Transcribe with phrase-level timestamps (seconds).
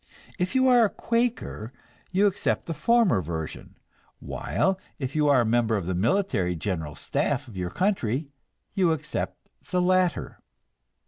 [0.39, 1.71] If you are a Quaker,
[2.11, 3.75] you accept the former version,
[4.19, 8.31] while if you are a member of the military general staff of your country
[8.73, 9.37] you accept
[9.69, 10.41] the latter.